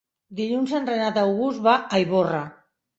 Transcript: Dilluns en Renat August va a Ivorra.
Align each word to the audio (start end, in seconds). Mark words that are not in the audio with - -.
Dilluns 0.39 0.73
en 0.79 0.89
Renat 0.93 1.21
August 1.27 1.65
va 1.71 1.77
a 1.85 2.05
Ivorra. 2.09 2.45